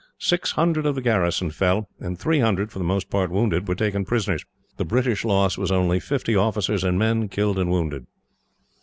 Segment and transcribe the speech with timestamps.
[0.17, 3.75] Six hundred of the garrison fell, and three hundred, for the most part wounded, were
[3.75, 4.43] taken prisoners.
[4.77, 8.07] The British loss was only fifty officers and men, killed and wounded.